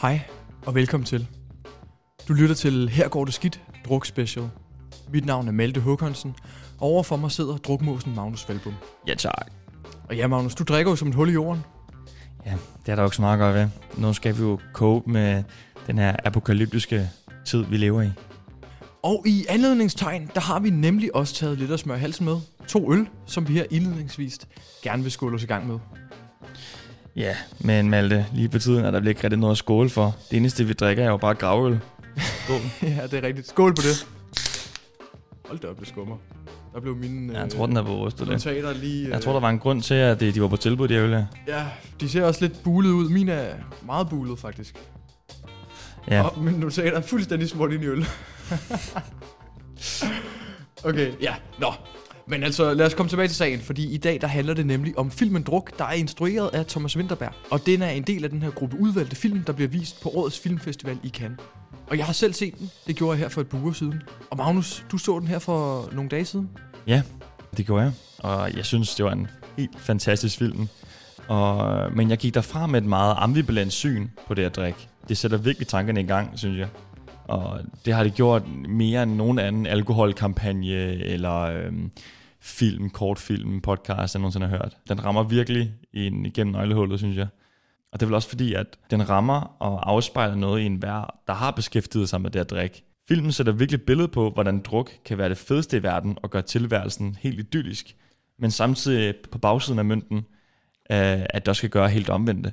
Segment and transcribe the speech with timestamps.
[0.00, 0.20] Hej
[0.66, 1.26] og velkommen til.
[2.28, 4.48] Du lytter til Her går det skidt, druk special.
[5.12, 6.34] Mit navn er Malte Håkonsen,
[6.78, 8.74] og overfor mig sidder drukmåsen Magnus Valbum.
[9.06, 9.50] Ja, tak.
[10.08, 11.62] Og ja, Magnus, du drikker jo som et hul i jorden.
[12.46, 12.54] Ja,
[12.86, 13.68] det er der jo ikke så meget godt ved.
[13.96, 15.44] Nu skal vi jo cope med
[15.86, 17.10] den her apokalyptiske
[17.44, 18.10] tid, vi lever i.
[19.02, 22.36] Og i anledningstegn, der har vi nemlig også taget lidt af smør halsen med.
[22.68, 24.38] To øl, som vi her indledningsvis
[24.82, 25.78] gerne vil skåle os i gang med.
[27.16, 30.16] Ja, men Malte, lige på tiden er der ikke rigtig noget at skåle for.
[30.30, 31.80] Det eneste, vi drikker, er jo bare gravøl.
[32.18, 32.60] Skål.
[32.96, 33.48] ja, det er rigtigt.
[33.48, 34.06] Skål på det.
[35.46, 36.16] Hold da op, det skummer.
[36.74, 38.28] Der blev mine Ja, jeg tror, den er på det.
[38.28, 39.08] notater lige...
[39.10, 41.10] Jeg tror, der var en grund til, at de de var på tilbud, de øl
[41.10, 41.24] her.
[41.48, 41.66] Ja,
[42.00, 43.08] de ser også lidt bulet ud.
[43.08, 43.54] Mine er
[43.86, 44.74] meget bulet, faktisk.
[46.10, 48.06] Ja, Og mine notater er fuldstændig smurt ind i øl.
[50.84, 51.72] okay, ja, nå.
[52.28, 54.98] Men altså, lad os komme tilbage til sagen, fordi i dag der handler det nemlig
[54.98, 57.32] om filmen Druk, der er instrueret af Thomas Winterberg.
[57.50, 60.08] Og den er en del af den her gruppe udvalgte film, der bliver vist på
[60.14, 61.38] årets filmfestival i Cannes.
[61.90, 62.70] Og jeg har selv set den.
[62.86, 64.02] Det gjorde jeg her for et par uger siden.
[64.30, 66.50] Og Magnus, du så den her for nogle dage siden.
[66.86, 67.02] ja,
[67.56, 67.92] det gjorde jeg.
[68.18, 70.68] Og jeg synes, det var en helt fantastisk film.
[71.28, 74.78] Og, men jeg gik derfra med et meget ambivalent syn på det at drikke.
[75.08, 76.68] Det sætter virkelig tankerne i gang, synes jeg.
[77.28, 80.74] Og det har det gjort mere end nogen anden alkoholkampagne
[81.04, 81.72] eller øh,
[82.40, 84.76] film, kortfilm, podcast, jeg nogensinde har hørt.
[84.88, 87.26] Den rammer virkelig ind igennem nøglehullet, synes jeg.
[87.92, 91.18] Og det er vel også fordi, at den rammer og afspejler noget i en hver,
[91.26, 92.84] der har beskæftiget sig med det at drikke.
[93.08, 96.42] Filmen sætter virkelig billede på, hvordan druk kan være det fedeste i verden og gøre
[96.42, 97.96] tilværelsen helt idyllisk,
[98.38, 100.16] men samtidig på bagsiden af mønten,
[100.90, 102.52] øh, at der skal gøre helt omvendte.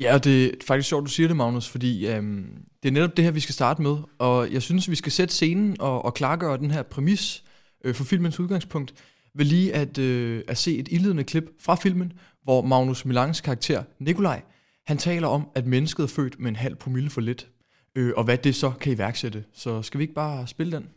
[0.00, 2.46] Ja, og det er faktisk sjovt, du siger det, Magnus, fordi øhm,
[2.82, 3.96] det er netop det her, vi skal starte med.
[4.18, 7.44] Og jeg synes, vi skal sætte scenen og, og klargøre den her præmis
[7.84, 8.94] øh, for filmens udgangspunkt
[9.34, 13.82] ved lige at, øh, at se et indledende klip fra filmen, hvor Magnus Milangs karakter,
[13.98, 14.42] Nikolaj,
[14.86, 17.48] han taler om, at mennesket er født med en halv promille for lidt,
[17.96, 19.44] øh, og hvad det så kan iværksætte.
[19.54, 20.88] Så skal vi ikke bare spille den?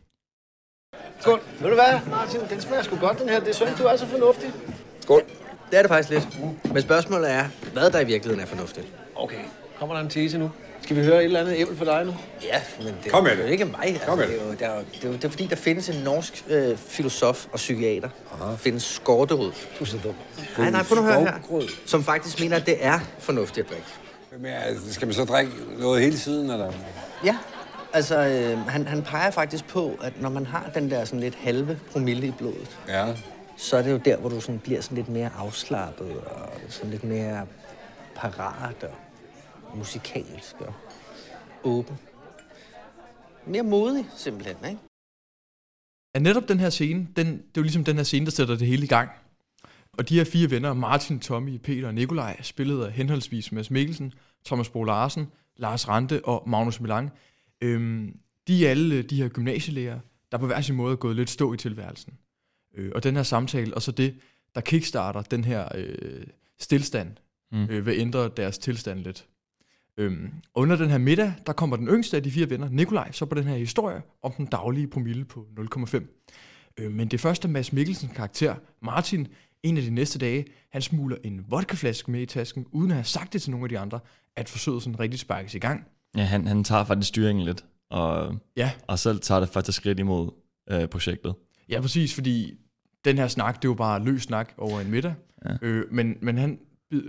[1.20, 1.40] Skål.
[1.60, 3.40] Ved du hvad, Martin, den smager sgu godt, den her.
[3.40, 4.50] Det er synd, du er så fornuftig.
[5.00, 5.22] Skål.
[5.70, 6.28] Det er det faktisk lidt.
[6.72, 8.86] Men spørgsmålet er, hvad der i virkeligheden er fornuftigt.
[9.16, 9.36] Okay,
[9.78, 10.50] kommer der en tese nu?
[10.82, 12.14] Skal vi høre et eller andet æble for dig nu?
[12.42, 13.80] Ja, men det, Kom med det er jo ikke mig.
[13.84, 15.46] Altså, Kom med det, er jo, det, er jo, det, er jo, det er fordi,
[15.46, 18.08] der findes en norsk øh, filosof og psykiater.
[18.40, 19.52] Der findes Skorterud.
[19.78, 20.14] Du er så dum.
[20.58, 21.62] Nej, nej, prøv nu at høre her.
[21.86, 23.86] Som faktisk mener, at det er fornuftigt at drikke.
[24.38, 26.72] Men altså, skal man så drikke noget hele tiden, eller?
[27.24, 27.36] Ja,
[27.92, 31.34] altså øh, han, han peger faktisk på, at når man har den der sådan lidt
[31.34, 33.04] halve promille i blodet, Ja
[33.56, 36.90] så er det jo der, hvor du sådan bliver sådan lidt mere afslappet og sådan
[36.90, 37.46] lidt mere
[38.16, 38.94] parat og
[39.76, 40.74] musikalsk og
[41.64, 41.98] åben.
[43.46, 44.80] Mere modig, simpelthen, ikke?
[46.14, 48.56] Ja, netop den her scene, den, det er jo ligesom den her scene, der sætter
[48.56, 49.10] det hele i gang.
[49.92, 54.12] Og de her fire venner, Martin, Tommy, Peter og Nikolaj, spillet af henholdsvis Mads Mikkelsen,
[54.46, 57.12] Thomas Bo Larsen, Lars Rante og Magnus Milang,
[57.60, 58.18] øhm,
[58.48, 59.98] de er alle øh, de her gymnasielærer,
[60.32, 62.12] der på hver sin måde er gået lidt stå i tilværelsen.
[62.76, 64.14] Øh, og den her samtale, og så det,
[64.54, 66.26] der kickstarter den her øh,
[66.60, 67.08] stillstand,
[67.52, 67.64] Mm.
[67.70, 69.26] øh, vil ændre deres tilstand lidt.
[69.98, 73.12] Øhm, og under den her middag, der kommer den yngste af de fire venner, Nikolaj,
[73.12, 76.04] så på den her historie om den daglige promille på 0,5.
[76.78, 79.28] Øh, men det første Mads Mikkelsens karakter, Martin,
[79.62, 83.04] en af de næste dage, han smugler en vodkaflaske med i tasken, uden at have
[83.04, 84.00] sagt det til nogle af de andre,
[84.36, 85.84] at forsøget sådan rigtig sparkes i gang.
[86.16, 89.98] Ja, han, han tager faktisk styringen lidt, og, Ja, og selv tager det faktisk skridt
[89.98, 90.30] imod
[90.70, 91.34] øh, projektet.
[91.68, 92.54] ja præcis, fordi
[93.06, 95.14] den her snak, det er jo bare løs snak over en middag.
[95.44, 95.54] Ja.
[95.62, 96.58] Øh, men men han,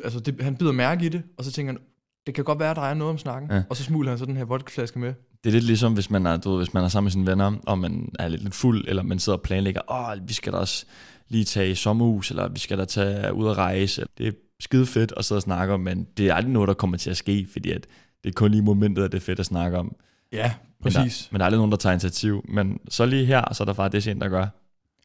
[0.03, 1.81] altså det, han bider mærke i det, og så tænker han,
[2.25, 3.51] det kan godt være, der er noget om snakken.
[3.51, 3.63] Ja.
[3.69, 5.13] Og så smugler han så den her vodkaflaske med.
[5.43, 7.27] Det er lidt ligesom, hvis man er, du ved, hvis man er sammen med sine
[7.27, 10.53] venner, og man er lidt, lidt fuld, eller man sidder og planlægger, åh, vi skal
[10.53, 10.85] da også
[11.29, 14.05] lige tage i sommerhus, eller vi skal da tage ud og rejse.
[14.17, 16.73] Det er skide fedt at sidde og snakke om, men det er aldrig noget, der
[16.73, 17.87] kommer til at ske, fordi at
[18.23, 19.95] det er kun lige momentet, at det er fedt at snakke om.
[20.31, 20.53] Ja,
[20.83, 21.17] Men præcis.
[21.17, 22.45] der, men der er aldrig nogen, der tager initiativ.
[22.49, 24.47] Men så lige her, så er der faktisk en, der gør.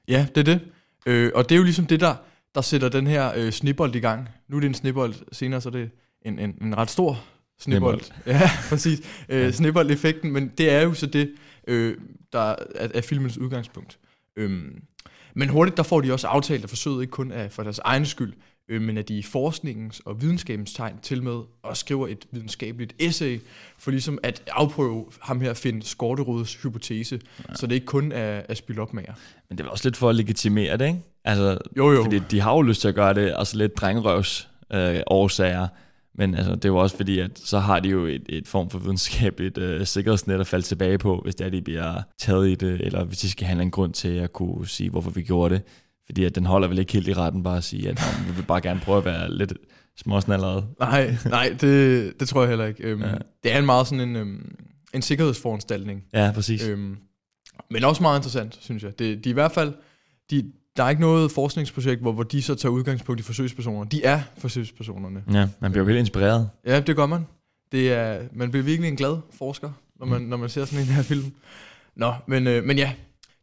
[0.08, 0.60] Ja, det er det.
[1.06, 2.14] Øh, og det er jo ligesom det, der,
[2.54, 4.28] der sætter den her øh, snibbold i gang.
[4.48, 5.90] Nu er det en snibbold, senere så er det
[6.22, 7.24] en, en, en ret stor
[7.58, 8.00] snibbold.
[8.26, 9.00] Ja, præcis.
[9.28, 9.52] Øh.
[9.52, 11.34] Snibbold-effekten, men det er jo så det,
[11.66, 11.96] øh,
[12.32, 13.98] der er, er filmens udgangspunkt.
[14.36, 14.82] Øhm,
[15.34, 18.06] men hurtigt, der får de også aftalt, at forsøget ikke kun er for deres egen
[18.06, 18.32] skyld,
[18.68, 22.94] øh, men at de i forskningens og videnskabens tegn til med og skriver et videnskabeligt
[22.98, 23.40] essay,
[23.78, 27.54] for ligesom at afprøve ham her at finde Skorterods hypotese, ja.
[27.54, 29.14] så det ikke kun er, er spil op med jer.
[29.48, 31.00] Men det er også lidt for at legitimere det, ikke?
[31.24, 32.02] Altså, Jo, jo.
[32.02, 35.68] Fordi de har jo lyst til at gøre det, og så lidt drengerøvs øh, årsager.
[36.14, 38.70] Men altså, det er jo også fordi, at så har de jo et, et form
[38.70, 42.54] for videnskabeligt øh, sikkerhedsnet at falde tilbage på, hvis det er, de bliver taget i
[42.54, 45.54] det, eller hvis de skal have en grund til at kunne sige, hvorfor vi gjorde
[45.54, 45.62] det.
[46.06, 48.36] Fordi at den holder vel ikke helt i retten bare at sige, at "Nå, vi
[48.36, 49.52] vil bare gerne prøve at være lidt,
[49.96, 50.66] småsnallerede.
[50.80, 52.82] Nej, nej, det, det tror jeg heller ikke.
[52.82, 53.14] Øhm, Ja.
[53.42, 54.54] Det er en meget sådan en, øhm,
[54.94, 56.04] en sikkerhedsforanstaltning.
[56.12, 56.66] Ja, præcis.
[56.68, 56.96] Øhm,
[57.70, 58.98] men også meget interessant, synes jeg.
[58.98, 59.72] Det, de i hvert fald,
[60.30, 63.84] de, der er ikke noget forskningsprojekt, hvor, hvor de så tager udgangspunkt i forsøgspersoner.
[63.84, 65.22] De er forsøgspersonerne.
[65.32, 66.50] Ja, man bliver jo helt inspireret.
[66.66, 67.26] Ja, det gør man.
[67.72, 69.70] Det er, man bliver virkelig en glad forsker,
[70.00, 70.28] når man, Mm.
[70.28, 71.32] når man ser sådan en her film.
[71.96, 72.92] Nå, men, øh, men ja,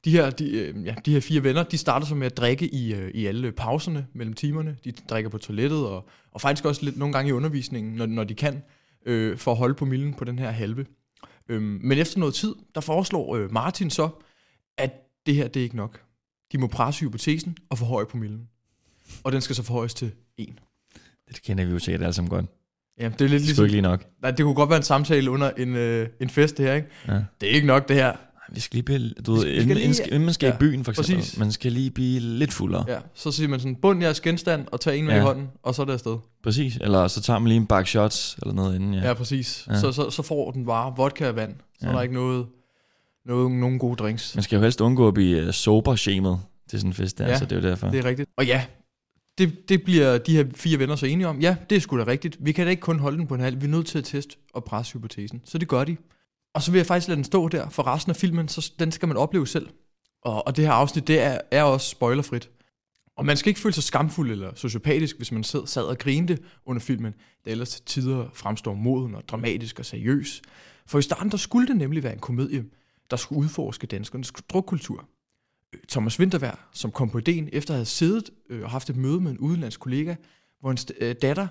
[0.05, 2.73] de her, de, øh, ja, de her fire venner, de starter så med at drikke
[2.73, 4.77] i, øh, i alle pauserne mellem timerne.
[4.83, 8.23] De drikker på toilettet, og, og faktisk også lidt nogle gange i undervisningen, når, når
[8.23, 8.63] de kan,
[9.05, 10.85] øh, for at holde på milden på den her halve.
[11.49, 14.09] Øhm, men efter noget tid, der foreslår øh, Martin så,
[14.77, 14.91] at
[15.25, 16.01] det her, det er ikke nok.
[16.51, 18.47] De må presse hypotesen og forhøje på milden.
[19.23, 20.49] Og den skal så forhøjes til 1.
[21.27, 22.45] Det kender vi jo sikkert alle sammen godt.
[22.99, 23.65] Ja, det er lidt Det er ligesom...
[23.65, 24.05] ikke lige nok.
[24.21, 26.87] Nej, det kunne godt være en samtale under en, øh, en fest, det her, ikke?
[27.07, 27.13] Ja.
[27.41, 28.13] Det er ikke nok, det her.
[28.51, 30.91] Vi skal lige blive, du ved, inden, lige- inden, man skal ja, i byen for
[30.91, 31.37] eksempel, præcis.
[31.37, 32.85] man skal lige blive lidt fuldere.
[32.87, 35.19] Ja, så siger man sådan, bund jeres genstand og tag en med Ja.
[35.19, 36.17] i hånden, og så er det afsted.
[36.43, 38.93] Præcis, eller så tager man lige en bak shots eller noget inden.
[38.93, 39.07] Ja.
[39.07, 39.67] Ja, præcis.
[39.69, 39.79] Ja.
[39.79, 41.53] Så, så, så får den bare vodka og vand.
[41.79, 41.87] Så Ja.
[41.87, 42.45] er der ikke noget,
[43.25, 44.35] noget, nogen gode drinks.
[44.35, 46.35] Man skal jo helst undgå at blive uh, sober-shamed
[46.69, 47.87] til sådan en fest der, Ja, så det er jo derfor.
[47.89, 48.29] Det er rigtigt.
[48.37, 48.65] Og ja,
[49.37, 51.39] det, det bliver de her fire venner så enige om.
[51.41, 52.37] Ja, det er sgu da rigtigt.
[52.39, 53.61] Vi kan da ikke kun holde den på en halv.
[53.61, 55.41] Vi er nødt til at teste og presse hypotesen.
[55.45, 55.97] Så det gør de.
[56.53, 58.91] Og så vil jeg faktisk lade den stå der, for resten af filmen, så den
[58.91, 59.69] skal man opleve selv.
[60.21, 62.49] Og, og det her afsnit, det er, er også spoilerfrit.
[63.15, 66.37] Og man skal ikke føle sig skamfuld eller sociopatisk, hvis man sad, sad og grinte
[66.65, 67.13] under filmen,
[67.45, 70.41] der ellers til tider fremstår moden og dramatisk og seriøs.
[70.85, 72.65] For i starten, der skulle det nemlig være en komedie,
[73.11, 75.09] der skulle udforske danskernes drukkultur.
[75.73, 78.95] Øh, Thomas Winterberg, som kom på ideen efter at have siddet øh, og haft et
[78.95, 80.15] møde med en udenlandsk kollega,
[80.59, 81.47] hvor hans øh, datter,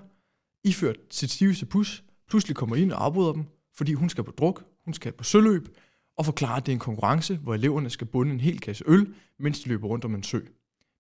[0.65, 3.45] iført sit stiveste pus, pludselig kommer ind og afbryder dem,
[3.77, 5.69] fordi hun skal på druk, hun skal på søløb,
[6.19, 9.07] og forklarer, at det er en konkurrence, hvor eleverne skal bunde en hel kasse øl,
[9.41, 10.41] mens de løber rundt om en sø.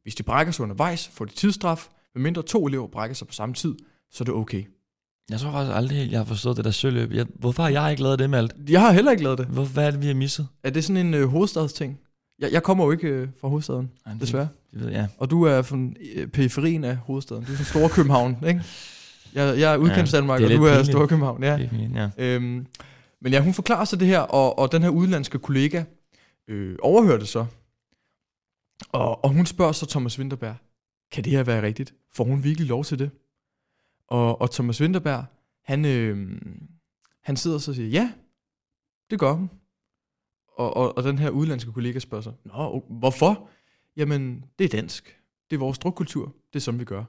[0.02, 3.54] Hvis de brækker sig undervejs, får de tidsstraf, medmindre to elever brækker sig på samme
[3.54, 3.74] tid,
[4.10, 4.64] så er det okay.
[5.30, 7.12] Jeg tror faktisk aldrig helt, jeg har forstået det der søløb.
[7.12, 8.54] Jeg, hvorfor har jeg ikke lavet det med alt?
[8.68, 9.46] Jeg har heller ikke lavet det.
[9.46, 10.48] Hvor, hvad er det, vi har misset?
[10.62, 11.98] Er det sådan en øh, hovedstadsting?
[12.38, 14.48] Jeg, jeg kommer jo ikke øh, fra hovedstaden, Ej, det- desværre.
[14.72, 15.08] Det ved jeg.
[15.18, 15.76] Og du er fra
[16.14, 17.44] øh, periferien af hovedstaden.
[17.44, 18.62] Du er sådan Store København, ikke?
[19.34, 20.86] Jeg, jeg er udkendt Ja, Danmark, og du er pinligt.
[20.86, 21.56] Store København, ja.
[21.56, 22.08] Det er fint, ja.
[22.18, 22.66] Øhm,
[23.20, 25.84] men ja, hun forklarer sig det her, og, og den her udenlandske kollega
[26.48, 27.46] øh, overhører det så.
[28.88, 30.56] Og, og hun spørger så Thomas Winterberg,
[31.10, 31.94] kan det her være rigtigt?
[32.14, 33.10] Får hun virkelig lov til det?
[34.08, 35.24] Og, og Thomas Winterberg,
[35.64, 36.40] han, øh,
[37.22, 38.12] han sidder så og siger, ja,
[39.10, 39.50] det gør hun.
[40.56, 43.48] Og, og, og den her udenlandske kollega spørger sig, Nå, hvorfor?
[43.96, 45.20] Jamen, det er dansk.
[45.50, 46.34] Det er vores drukkultur.
[46.52, 47.04] Det er sådan, vi gør.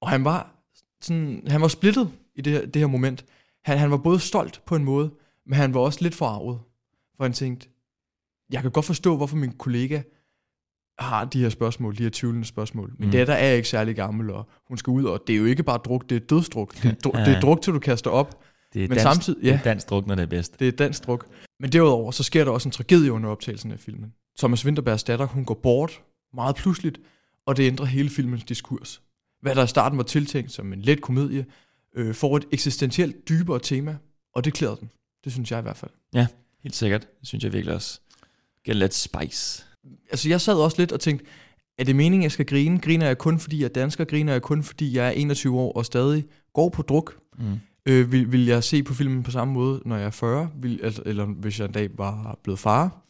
[0.00, 0.54] Og han var,
[1.00, 3.24] sådan, han var splittet i det her, det her moment.
[3.64, 5.10] Han, han var både stolt på en måde,
[5.48, 6.60] men han var også lidt forarvet.
[7.16, 7.68] For han tænkte,
[8.52, 10.02] jeg kan godt forstå, hvorfor min kollega
[10.98, 12.94] har de her spørgsmål, de her tvivlende spørgsmål.
[12.98, 13.12] Min Mm.
[13.12, 15.78] datter er ikke særlig gammel, og hun skal ud, og det er jo ikke bare
[15.78, 16.74] druk, det er dødsdruk.
[16.74, 17.24] Det er, dru- Ja.
[17.24, 18.42] det er druk, til du kaster op.
[18.72, 19.60] Det er Men dansk, samtidig- det er ja.
[19.64, 20.60] dansk druk, når det er bedst.
[20.60, 21.26] Det er dansk druk.
[21.60, 24.12] Men derudover, så sker der også en tragedie under optagelsen af filmen.
[24.38, 26.02] Thomas Winterbergs datter, hun går bort
[26.34, 27.00] meget pludseligt,
[27.46, 29.02] og det ændrer hele filmens diskurs.
[29.42, 31.46] Hvad der i starten var tiltænkt som en let komedie,
[31.96, 33.96] øh, får et eksistentielt dybere tema,
[34.34, 34.90] og det klæder den.
[35.28, 35.90] Det synes jeg i hvert fald.
[36.62, 37.06] Helt sikkert.
[37.20, 38.00] Det synes jeg virkelig også.
[38.64, 39.64] Get lidt spice.
[40.10, 41.26] Altså jeg sad også lidt og tænkte,
[41.78, 42.78] er det meningen, jeg skal grine?
[42.78, 44.04] Griner jeg kun, fordi jeg er dansker?
[44.04, 47.18] Griner jeg kun, fordi jeg er 21 år og stadig går på druk?
[47.38, 47.44] Mm.
[47.86, 50.50] Øh, vil, vil jeg se på filmen på samme måde, når jeg er 40?
[50.60, 53.02] Vil, altså, eller hvis jeg en dag var blevet far?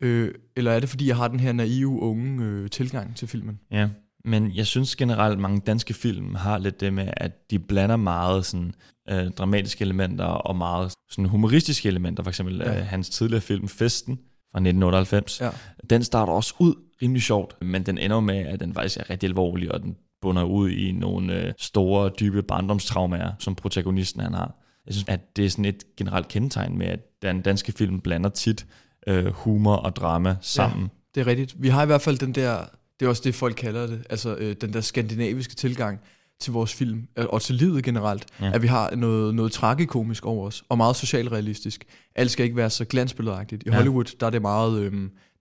[0.00, 3.60] Øh, eller er det, fordi jeg har den her naive, unge øh, tilgang til filmen?
[3.70, 3.88] Ja,
[4.24, 8.44] men jeg synes generelt, mange danske film har lidt det med, at de blander meget
[8.46, 8.74] sådan,
[9.10, 12.22] øh, dramatiske elementer og meget sådan, humoristiske elementer.
[12.22, 12.78] For eksempel Ja.
[12.80, 14.16] øh, hans tidligere film Festen
[14.52, 15.40] fra 1998.
[15.40, 15.50] Ja.
[15.90, 19.26] Den starter også ud rimelig sjovt, men den ender med, at den faktisk er rigtig
[19.28, 24.54] alvorlig, og den bunder ud i nogle øh, store, dybe barndomstraumer, som protagonisten han har.
[24.86, 28.30] Jeg synes, at det er sådan et generelt kendetegn med, at den danske film blander
[28.30, 28.66] tit
[29.06, 30.90] øh, humor og drama sammen.
[31.14, 31.54] Det er rigtigt.
[31.62, 32.58] Vi har i hvert fald den der,
[33.00, 36.00] det er også det, folk kalder det, altså øh, den der skandinaviske tilgang
[36.40, 38.50] til vores film, øh, og til livet generelt, Ja.
[38.54, 41.84] at vi har noget, noget tragikomisk over os, og meget socialrealistisk.
[42.14, 43.62] Alt skal ikke være så glansbilledagtigt.
[43.62, 43.76] I Ja.
[43.76, 44.92] Hollywood, der er det meget, øh,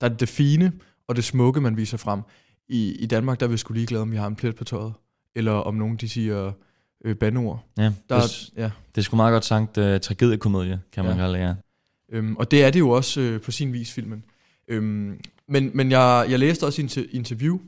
[0.01, 0.71] der er det, det fine
[1.07, 2.21] og det smukke, man viser frem.
[2.69, 4.93] I, I Danmark, der er vi sgu ligeglade, om vi har en plet på tøjet,
[5.35, 6.51] eller om nogen, de siger
[7.05, 7.63] øh, bandeord.
[7.77, 7.91] Ja, Der,
[8.21, 8.71] det, er, ja.
[8.95, 11.19] det er sgu meget godt sagt uh, tragediekomedie, kan man Ja.
[11.19, 11.53] kalde det, ja.
[12.11, 14.23] Øhm, og det er det jo også øh, på sin vis, filmen.
[14.67, 15.19] Øhm,
[15.53, 17.59] men men jeg, jeg læste også et interview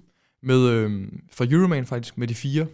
[0.43, 2.67] med, øhm, fra Euroman faktisk, med de fire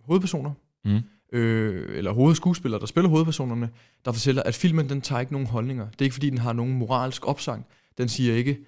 [0.00, 0.50] hovedpersoner,
[0.84, 1.00] Mm.
[1.38, 3.70] øh, eller hovedskuespillere, der spiller hovedpersonerne,
[4.04, 5.84] der fortæller, at filmen den tager ikke nogen holdninger.
[5.90, 7.66] Det er ikke fordi, den har nogen moralsk opsang.
[7.98, 8.58] Den siger ikke,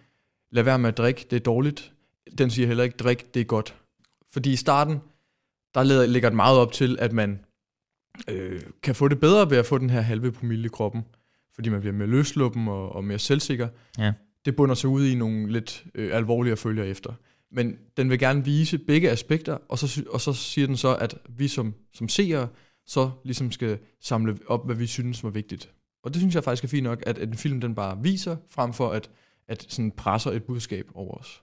[0.50, 1.92] lad være med at drikke, det er dårligt.
[2.38, 3.74] Den siger heller ikke, drik, det er godt.
[4.32, 5.00] Fordi i starten,
[5.74, 7.40] der lægger den meget op til, at man
[8.28, 11.02] øh, kan få det bedre ved at få den her halve promille i kroppen,
[11.54, 13.68] fordi man bliver mere løsluppen og, og mere selvsikker.
[13.98, 14.12] Ja.
[14.46, 17.12] Det bunder sig ud i nogle lidt øh, alvorlige følger efter.
[17.52, 21.14] Men den vil gerne vise begge aspekter, og så, og så siger den så, at
[21.28, 22.48] vi som, som seere,
[22.86, 25.70] så ligesom skal samle op, hvad vi synes var vigtigt.
[26.04, 28.36] Og det synes jeg faktisk er fint nok, at, at en film den bare viser,
[28.50, 29.10] frem for at,
[29.48, 31.42] at sådan presser et budskab over os.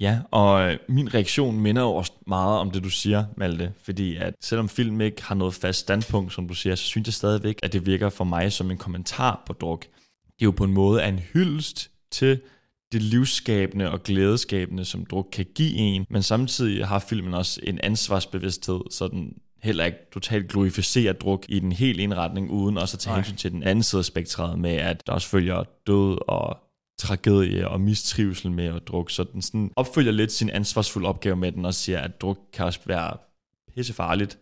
[0.00, 3.72] Ja, og øh, min reaktion minder jo også meget om det, du siger, Malte.
[3.82, 7.14] Fordi at selvom film ikke har noget fast standpunkt, som du siger, så synes jeg
[7.14, 9.82] stadigvæk, at det virker for mig som en kommentar på druk.
[10.24, 12.40] Det er jo på en måde en hyldest til
[12.92, 17.80] det livsskabende og glædeskabende, som druk kan give en, men samtidig har filmen også en
[17.82, 22.98] ansvarsbevidsthed, så den heller ikke totalt glorificerer druk i den helt indretning, uden også at
[22.98, 26.58] tage hensyn til den anden side af spektret med, at der også følger død og
[26.98, 31.52] tragedie og mistrivsel med at drukke, så den sådan opfølger lidt sin ansvarsfulde opgave med
[31.52, 33.16] den og siger, at druk kan også være
[33.74, 34.38] pissefarligt.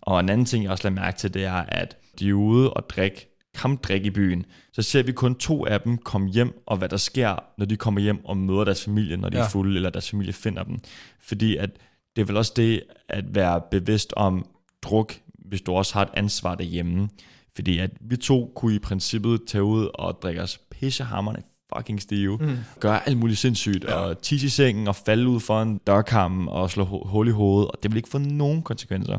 [0.00, 2.72] Og en anden ting, jeg også lader mærke til, det er, at de er ude
[2.72, 6.76] og drikke kampdrik i byen, så ser vi kun to af dem komme hjem, og
[6.76, 9.44] hvad der sker, når de kommer hjem og møder deres familie, når de ja.
[9.44, 10.78] Er fulde, eller deres familie finder dem.
[11.20, 11.70] Fordi at
[12.16, 14.46] det er vel også det, at være bevidst om
[14.82, 17.08] druk, hvis du også har et ansvar derhjemme.
[17.54, 21.42] Fordi at vi to kunne i princippet tage ud og drikke os pissehammerne
[21.76, 22.56] fucking stive, mm.
[22.80, 23.94] gøre alt muligt sindssygt, ja.
[23.94, 27.30] og tisse i sengen og falde ud for en dørkarm og slå hu- hul i
[27.30, 29.18] hovedet, og det vil ikke få nogen konsekvenser.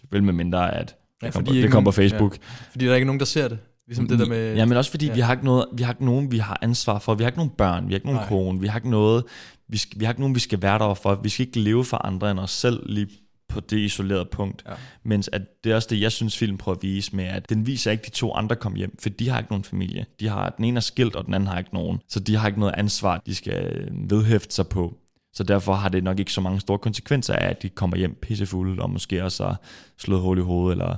[0.00, 2.36] Selvfølgelig med mindre, at Ja, det, fordi kommer, det kommer på Facebook.
[2.70, 3.58] Fordi der er ikke nogen, der ser det.
[3.86, 4.54] Ligesom det der med...
[4.54, 5.10] Ja, men også fordi ja.
[5.10, 5.14] Ja.
[5.14, 7.14] vi har ikke noget, vi har ikke nogen, vi har ansvar for.
[7.14, 8.28] Vi har ikke nogen børn, vi har ikke nogen Nej.
[8.28, 9.24] kone, vi har ikke noget,
[9.68, 11.14] vi, skal, vi har ikke nogen, vi skal være der for.
[11.14, 13.08] Vi skal ikke leve for andre end os selv lige
[13.48, 14.62] på det isolerede punkt.
[14.68, 14.72] Ja.
[15.04, 17.66] Mens at det er også det, jeg synes, film prøver at vise med, at den
[17.66, 20.06] viser ikke de to andre kom hjem, for de har ikke nogen familie.
[20.20, 21.98] De har, den ene er skilt, og den anden har ikke nogen.
[22.08, 24.94] Så de har ikke noget ansvar, de skal vedhæfte sig på.
[25.34, 28.18] Så derfor har det nok ikke så mange store konsekvenser af, at de kommer hjem
[28.22, 29.60] pissefulde, og måske også har
[29.98, 30.96] slået hul i hovedet, eller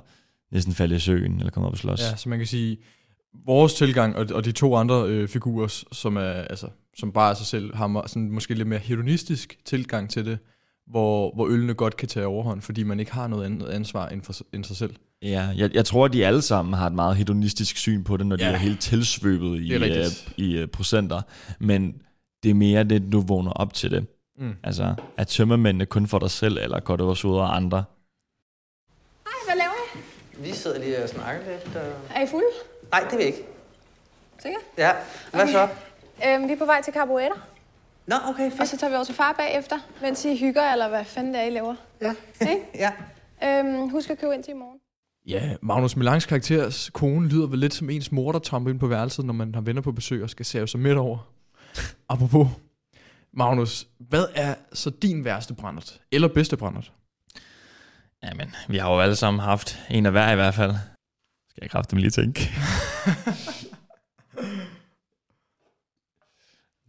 [0.52, 2.00] næsten faldet i søen, eller kommet op og slås.
[2.00, 2.76] Ja, så man kan sige,
[3.47, 7.37] vores tilgang og, og de to andre øh, figurer, som er altså, som bare af
[7.37, 10.38] sig selv har sådan måske lidt mere hedonistisk tilgang til det,
[10.87, 14.23] hvor, hvor ølene godt kan tage overhånd, fordi man ikke har noget andet ansvar end,
[14.23, 14.95] for, end sig selv.
[15.23, 18.26] Ja, jeg, jeg tror, at de alle sammen har et meget hedonistisk syn på det,
[18.26, 18.52] når de Ja.
[18.52, 20.33] er helt tilsvøbet i, rigtigt.
[20.37, 21.23] i øh, procenter.
[21.61, 21.95] Men
[22.43, 24.07] det er mere det, du vågner op til det.
[24.38, 24.55] Mm.
[24.62, 27.85] Altså, at tømmermændene kun for dig selv, eller går det også ud af andre?
[29.25, 30.49] Hej, hvad laver I?
[30.49, 31.76] Vi sidder lige og snakker lidt.
[31.76, 31.93] Og...
[32.14, 32.47] Er I fulde?
[32.90, 33.38] Nej, det er vi ikke.
[34.38, 34.59] Sikker?
[34.78, 34.93] Ja,
[35.31, 35.52] hvad Okay.
[35.52, 35.69] så?
[36.28, 37.37] Øhm, vi er på vej til Carbuetter,
[38.07, 38.69] Nå, okay, og fedt.
[38.69, 41.47] så tager vi over til far bagefter, mens I hygger, eller hvad fanden det er,
[41.47, 41.75] I laver.
[42.00, 42.14] Ja.
[42.40, 42.62] Ikke?
[42.85, 42.93] ja.
[43.45, 44.78] Øhm, husk at købe ind til i morgen.
[45.26, 48.87] Ja, Magnus Milans karakters kone lyder vel lidt som ens mor, der tramper ind på
[48.87, 51.19] værelset, når man har venner på besøg og skal save sig midt over.
[52.09, 52.47] Apropos,
[53.37, 56.00] Magnus, hvad er så din værste brændert?
[56.12, 56.93] Eller bedste brændert?
[58.23, 60.75] Jamen, vi har jo alle sammen haft en af hver i hvert fald.
[61.50, 62.40] Skal jeg kraftigt lige tænke.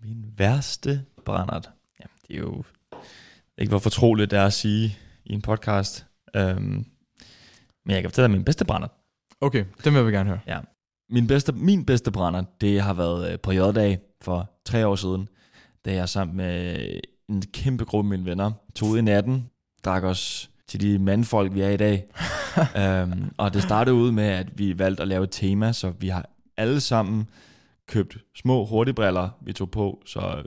[0.04, 1.70] Min værste brændert.
[2.00, 2.64] Jamen, det er jo
[3.58, 6.06] ikke, hvor fortroligt det er at sige i en podcast.
[6.36, 6.86] Øhm,
[7.86, 8.92] men jeg kan fortælle dig min bedste brændert.
[9.42, 10.40] Okay, den vil jeg gerne høre.
[10.48, 10.60] Ja.
[11.10, 15.30] Min bedste, min bedste brænder, det har været øh, på J-dag for tre år siden,
[15.88, 16.78] da jeg sammen med
[17.30, 19.50] en kæmpe gruppe af mine venner tog ud i natten,
[19.86, 22.06] drak os til de mandfolk, vi er i dag.
[23.04, 26.08] um, og det startede ud med, at vi valgte at lave et tema, så vi
[26.08, 27.28] har alle sammen
[27.88, 30.44] købt små hurtigbriller, vi tog på, så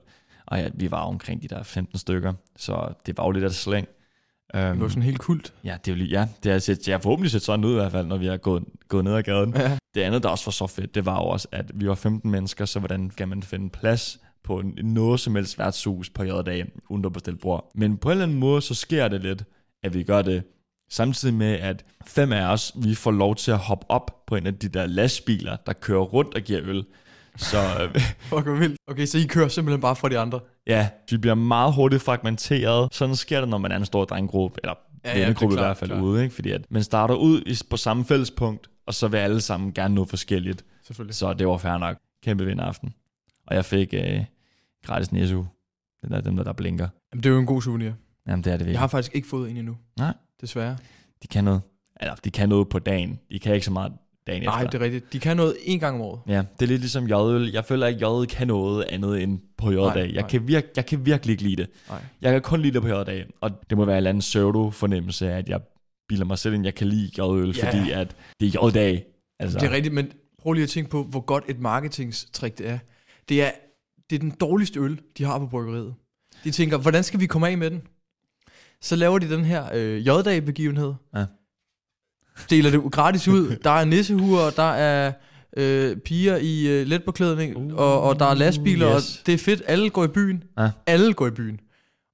[0.47, 3.53] og ja, vi var omkring de der 15 stykker, så det var jo lidt af
[3.53, 3.89] slæng.
[4.55, 5.53] Um, Det var sådan helt kult.
[5.65, 7.93] Ja, det er jo ja, det har, set, har forhåbentlig set sådan ud i hvert
[7.93, 9.55] fald, når vi har gået, gået ned ad gaden.
[9.57, 9.79] Ja.
[9.95, 12.31] Det andet, der også var så fedt, det var jo også, at vi var 15
[12.31, 14.21] mennesker, så hvordan kan man finde plads
[14.51, 17.71] på en- noget som helst værtshus på J-dag, uden at bestille bord.
[17.75, 19.45] Men på en eller anden måde, så sker det lidt,
[19.83, 20.43] at vi gør det,
[20.91, 24.47] samtidig med, at fem af os, vi får lov til at hoppe op på en
[24.47, 26.85] af de der lastbiler, der kører rundt og giver øl.
[27.37, 28.77] Så øh, Fuck, hvor vildt.
[28.87, 30.41] Okay, så I kører simpelthen bare fra de andre.
[30.67, 32.95] ja, vi bliver meget hurtigt fragmenteret.
[32.95, 35.77] Sådan sker det, når man er en stor drenggruppe, eller Ja, ja, er i hvert
[35.77, 36.03] fald klart.
[36.03, 36.35] ude, ikke?
[36.35, 40.11] fordi at man starter ud på samme fællespunkt, og så vil alle sammen gerne noget
[40.11, 40.65] forskelligt.
[40.87, 41.15] Selvfølgelig.
[41.15, 41.97] Så det var fair nok.
[42.25, 42.95] Kæmpe vinderaften.
[43.47, 44.25] Og jeg fik øh,
[44.87, 45.45] gratis Nesu.
[46.03, 46.89] Den der, dem der, der blinker.
[47.13, 47.93] Jamen, det er jo en god souvenir.
[48.29, 48.79] Jamen, det er det Jeg virkelig.
[48.79, 49.77] har faktisk ikke fået en endnu.
[49.99, 50.15] Nej.
[50.41, 50.77] Desværre.
[51.23, 51.61] De kan noget.
[52.01, 53.19] Eller, de kan noget på dagen.
[53.31, 53.93] De kan ikke så meget
[54.27, 54.71] dagen Nej, efter.
[54.71, 55.13] det er rigtigt.
[55.13, 56.21] De kan noget en gang om året.
[56.27, 57.51] Ja, det er lidt ligesom J-øl.
[57.53, 60.07] Jeg føler ikke, at J kan noget andet end på Nej, J-dag.
[60.15, 60.29] Jeg, nej.
[60.29, 61.71] kan virke, jeg kan virkelig ikke lide det.
[61.89, 62.03] Nej.
[62.21, 63.27] Jeg kan kun lide det på J-dag.
[63.41, 65.61] Og det må være en eller anden pseudo-fornemmelse af, at jeg
[66.09, 67.67] bilder mig selv ind, jeg kan lide J-øl, Ja.
[67.67, 69.05] fordi at det er J-dag.
[69.39, 72.69] Altså, Det er rigtigt, men prøv lige at tænke på, hvor godt et marketingstrik det
[72.69, 72.79] er.
[73.29, 73.51] Det er,
[74.11, 75.95] det er den dårligste øl, de har på bryggeriet.
[76.45, 77.83] De tænker, hvordan skal vi komme af med den?
[78.81, 80.95] Så laver de den her øh, J-dag-begivenhed.
[81.17, 81.25] Ja.
[82.51, 83.57] deler det gratis ud.
[83.65, 85.13] Der er nissehuer, der er
[85.57, 89.19] øh, piger i øh, letbeklædning, uh, og, og der er lastbiler, yes.
[89.19, 89.63] og det er fedt.
[89.67, 90.45] Alle går i byen.
[90.59, 90.71] Ja.
[90.87, 91.61] Alle går i byen.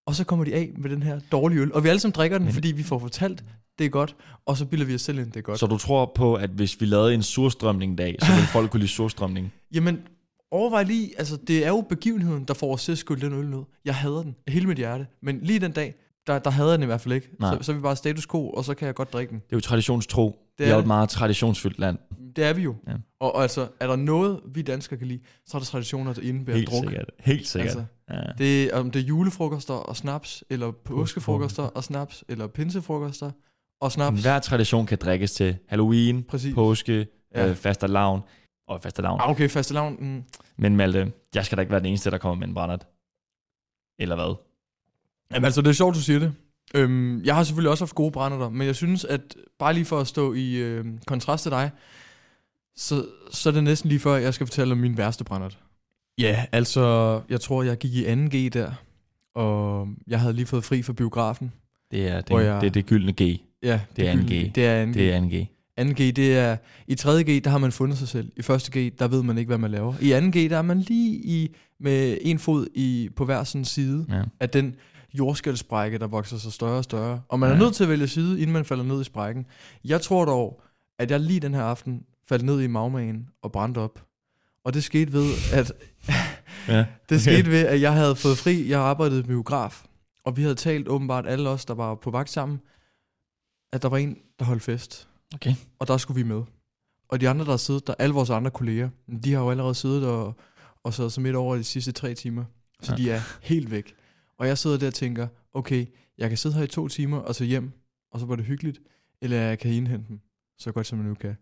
[0.07, 1.73] Og så kommer de af med den her dårlige øl.
[1.73, 3.45] Og vi alle sammen drikker den, fordi vi får fortalt,
[3.79, 4.17] det er godt.
[4.47, 5.59] Og så bilder vi os selv ind, det er godt.
[5.59, 8.81] Så du tror på, at hvis vi lavede en surstrømning dag, så ville folk kunne
[8.81, 9.53] lide surstrømning?
[9.75, 10.00] Jamen,
[10.50, 13.47] overvej lige, altså det er jo begivenheden, der får os til at skylde den øl
[13.50, 13.62] ned.
[13.85, 15.07] Jeg hader den, af hele mit hjerte.
[15.23, 15.95] Men lige den dag,
[16.26, 17.29] der, der hader jeg den i hvert fald ikke.
[17.41, 17.57] Nej.
[17.57, 19.38] Så, så er vi bare status quo, og så kan jeg godt drikke den.
[19.38, 20.26] Det er jo traditionstro.
[20.29, 21.99] Det Det er, vi er jo et meget traditionsfyldt land.
[22.37, 22.75] Det er vi jo.
[22.88, 22.93] Ja.
[23.21, 26.23] Og, og altså, er der noget, vi danskere kan lide, så er der traditioner, der
[26.23, 26.85] indebærer Helt druk.
[26.85, 27.11] sikkert.
[27.21, 27.67] Helt sikkert.
[27.76, 28.21] Altså, ja.
[28.38, 33.31] det, om det er julefrokoster og snaps, eller påskefrokoster og snaps, eller pinsefrokoster
[33.81, 34.23] og snaps.
[34.23, 36.55] Hver tradition kan drikkes til Halloween, Præcis.
[36.55, 37.49] påske, Ja.
[37.49, 38.21] øh, fastelavn
[38.69, 39.21] og fastelavn.
[39.21, 39.97] Ah, okay, fastelavn.
[40.01, 40.23] Mm.
[40.59, 42.87] Men Malte, jeg skal da ikke være den eneste, der kommer med en brændert.
[43.99, 44.35] Eller hvad?
[45.33, 46.35] Jamen altså, det er sjovt, du siger det.
[46.75, 49.21] Øhm, jeg har selvfølgelig også haft gode brænder men jeg synes, at
[49.59, 51.71] bare lige for at stå i øh, kontrast til dig,
[52.77, 55.59] så, så er det næsten lige før, jeg skal fortælle om min værste brændert.
[56.19, 58.73] Ja, altså, jeg tror, jeg gik i 2G der,
[59.35, 61.53] og jeg havde lige fået fri fra biografen.
[61.91, 63.21] Det er det, jeg- det, er det gyldne G.
[63.63, 64.51] Ja, Det er gyldne 2G.
[64.55, 64.95] Det er 2G.
[64.95, 65.47] Det er 2G.
[65.80, 66.56] 2G, det er...
[66.87, 68.33] I 3.G, der har man fundet sig selv.
[68.37, 69.95] I 1.G, der ved man ikke, hvad man laver.
[70.00, 74.06] I 2G, der er man lige i, med en fod i, på hver sin side
[74.09, 74.23] Ja.
[74.40, 74.75] af den
[75.18, 77.23] jordskældssprække, der vokser sig større og større.
[77.28, 77.59] Og man er Ja.
[77.61, 79.47] nødt til at vælge side, inden man falder ned i sprækken.
[79.85, 80.62] Jeg tror dog,
[80.99, 84.02] at jeg lige den her aften faldt ned i magmagen og brændte op.
[84.64, 85.73] Og det skete ved, at
[86.68, 86.85] Ja.
[87.09, 88.68] det skete ved, at jeg havde fået fri.
[88.68, 89.85] Jeg arbejdede i biograf,
[90.25, 92.61] og vi havde talt åbenbart alle os, der var på vagt sammen,
[93.73, 95.09] at der var en, der holdt fest.
[95.35, 95.54] Okay.
[95.78, 96.42] Og der skulle vi med.
[97.09, 98.88] Og de andre, der har siddet der, alle vores andre kolleger,
[99.25, 100.35] de har jo allerede siddet og,
[100.85, 102.45] og sad så midt over de sidste tre timer.
[102.83, 102.97] Så Ja.
[102.97, 103.95] de er helt væk.
[104.38, 105.87] Og jeg sidder der og tænker, okay,
[106.18, 107.73] jeg kan sidde her i to timer og tage hjem,
[108.10, 108.78] og så var det hyggeligt,
[109.21, 110.21] eller jeg kan indhente dem,
[110.58, 111.36] så godt som jeg nu kan.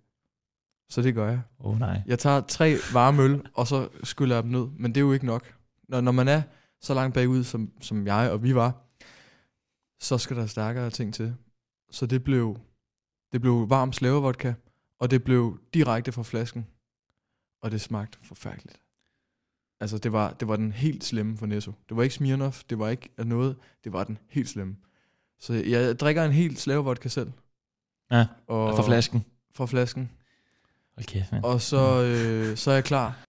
[0.91, 1.41] Så det gør jeg.
[1.59, 2.03] Oh, nej.
[2.07, 4.67] Jeg tager tre varme øl, og så skyller jeg dem ned.
[4.79, 5.55] Men det er jo ikke nok.
[5.89, 6.43] Når, når man er
[6.81, 8.73] så langt bagud, som, som jeg og vi var,
[10.01, 11.35] så skal der stærkere ting til.
[11.91, 12.57] Så det blev,
[13.35, 14.53] det blev varm slavevodka,
[14.99, 16.67] og det blev direkte fra flasken.
[17.63, 18.81] Og det smagte forfærdeligt.
[19.81, 21.73] Altså, det var, det var den helt slemme for Netto.
[21.89, 24.77] Det var ikke Smirnoff, det var ikke noget, det var den helt slemme.
[25.41, 27.33] Så jeg drikker en helt slavevodka selv.
[28.11, 29.25] Ja, og, fra flasken.
[29.55, 30.11] Fra flasken.
[31.33, 31.45] Mand.
[31.45, 33.24] Og så, øh, så er jeg klar.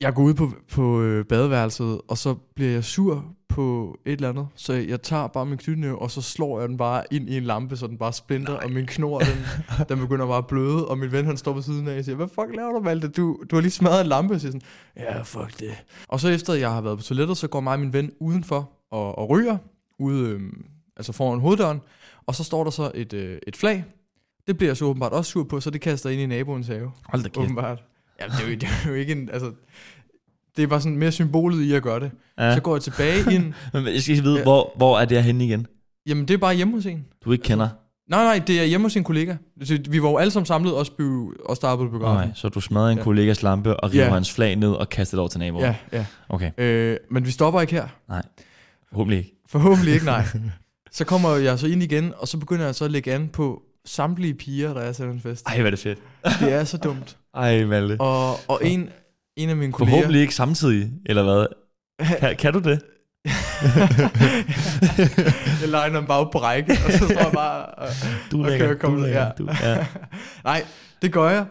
[0.00, 4.28] Jeg går ud på, på øh, badeværelset, og så bliver jeg sur på et eller
[4.28, 4.48] andet.
[4.54, 7.42] Så jeg tager bare min knytnæve, og så slår jeg den bare ind i en
[7.44, 9.44] lampe, så den bare splinter, og min knor, den,
[9.88, 12.16] den begynder bare at bløde, og min ven, han står ved siden af, og siger,
[12.16, 13.08] hvad fuck laver du, Malte?
[13.08, 14.32] Du, du har lige smadret en lampe.
[14.32, 15.84] Jeg siger sådan, ja, fuck det.
[16.08, 18.70] Og så efter jeg har været på toilettet, så går mig og min ven udenfor
[18.90, 19.56] og, og ryger,
[19.98, 20.40] ude, øh,
[20.96, 21.80] altså foran hoveddøren,
[22.26, 23.84] og så står der så et, øh, et flag.
[24.46, 26.66] Det bliver jeg så åbenbart også sur på, så det kaster jeg ind i naboens
[26.66, 26.90] have.
[27.04, 27.38] Hold da kæft.
[27.38, 27.84] Åbenbart.
[28.20, 29.50] Jamen, det er, jo, det er jo ikke en, altså,
[30.56, 32.10] det er bare sådan mere symbolet i at gøre det.
[32.38, 32.48] Ja.
[32.48, 32.54] Ja.
[32.54, 33.52] Så går jeg tilbage ind.
[33.72, 34.42] Men jeg skal vide, Ja.
[34.42, 35.66] hvor, hvor er det her henne igen?
[36.06, 37.04] Jamen, det er bare hjemme hos en.
[37.24, 37.68] Du ikke kender?
[38.10, 39.36] Nej, nej, det er hjemme hos en kollega.
[39.90, 41.02] Vi var jo alle sammen samlet, også, by,
[41.44, 42.28] også der arbejdede på biografen.
[42.28, 43.04] Nej, så du smadrer en Ja.
[43.04, 44.10] kollegas lampe og river Ja.
[44.12, 45.62] hans flag ned og kaster det over til naboen?
[45.64, 46.06] Ja, ja.
[46.28, 47.88] Okay, Øh, men vi stopper ikke her.
[48.08, 48.22] nej.
[48.90, 49.32] Forhåbentlig ikke.
[49.48, 50.24] Forhåbentlig ikke, nej.
[50.92, 53.62] Så kommer jeg så ind igen, og så begynder jeg så at lægge an på
[53.84, 55.46] samtlige piger, der er til den fest.
[55.46, 55.98] Ej, hvad er det fedt.
[56.40, 57.16] Det er så dumt.
[57.34, 57.96] Ej, Malte.
[58.00, 58.88] Og, og en,
[59.36, 59.96] en af mine kolleger...
[59.96, 61.46] Forhåbentlig ikke samtidig, eller hvad?
[62.20, 62.80] Kan, kan du det?
[65.60, 67.64] jeg legner dem bare op på række, og så står jeg bare...
[67.66, 67.88] Og,
[68.32, 69.86] Du og kører er der, lækker, du- ja.
[70.50, 70.64] Nej,
[71.02, 71.44] det gør jeg.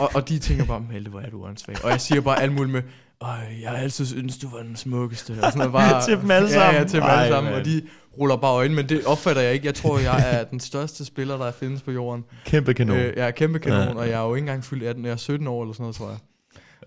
[0.00, 1.76] Og, og de tænker bare, Malte, hvor er du åndssvag.
[1.84, 2.82] Og jeg siger bare alt muligt med,
[3.20, 3.30] Øj,
[3.62, 5.30] jeg har altid syntes, du var den smukkeste.
[5.42, 6.82] Og sådan noget, bare, Til dem alle Ja, sammen.
[6.82, 7.52] ja, til dem alle sammen.
[7.54, 7.82] Og de
[8.18, 9.66] ruller bare øjnene, men det opfatter jeg ikke.
[9.66, 12.24] Jeg tror, jeg er den største spiller, der findes på jorden.
[12.46, 12.96] Kæmpe kanon.
[12.96, 13.84] Øh, jeg er kæmpe kanon, Ja.
[13.90, 13.94] ja.
[13.94, 15.04] og jeg er jo ikke engang fyldt 18.
[15.04, 16.18] Jeg er 17 år eller sådan noget, tror jeg.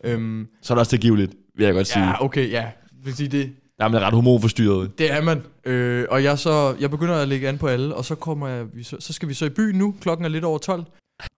[0.04, 2.06] Øhm, Så er det også tilgiveligt, vil jeg godt sige.
[2.06, 2.66] ja, okay, ja.
[3.04, 4.98] Vil sige, det, Jamen, det er ret hormonforstyrret.
[5.00, 5.42] det er man.
[5.66, 8.66] Øh, og jeg, så, jeg begynder at lægge an på alle, og så, kommer jeg,
[8.84, 9.96] så, så skal vi så i byen nu.
[10.02, 10.84] Klokken er lidt over 12.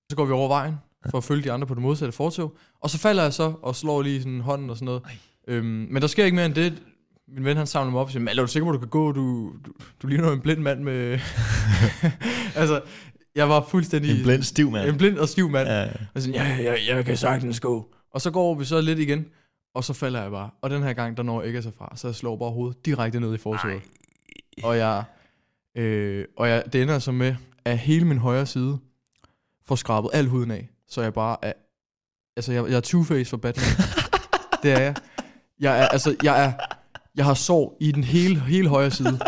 [0.09, 0.73] Så går vi over vejen
[1.09, 2.53] for at følge de andre på det modsatte fortog.
[2.81, 5.01] Og så falder jeg så og slår lige sådan hånden og sådan noget.
[5.47, 6.73] Øhm, men der sker ikke mere end det.
[7.27, 8.87] Min ven han samler mig op og siger, "Men er du sikker på, du kan
[8.87, 9.11] gå?
[9.11, 11.19] Du, du, du ligner en blind mand med...
[12.61, 12.81] altså,
[13.35, 14.17] jeg var fuldstændig...
[14.17, 14.89] En blind stiv mand.
[14.89, 15.67] En blind og stiv mand.
[15.67, 15.87] Ja.
[16.15, 17.93] Og sådan, ja, ja, jeg kan sagtens gå.
[18.11, 19.25] Og så går vi så lidt igen,
[19.75, 20.49] og så falder jeg bare.
[20.61, 22.85] Og den her gang, der når jeg ikke sig fra, så jeg slår bare hovedet
[22.85, 23.81] direkte ned i fortoget.
[24.63, 25.03] Og jeg,
[25.77, 27.35] øh, og jeg, det ender så med,
[27.65, 28.77] at hele min højre side
[29.65, 30.69] får skrabet al huden af.
[30.87, 31.53] Så jeg bare er,
[32.37, 33.65] altså jeg, jeg er two-face for Batman.
[34.63, 34.95] det er jeg.
[35.59, 36.53] Jeg er, altså, jeg er,
[37.17, 39.19] jeg har sår i den hele, hele højre side.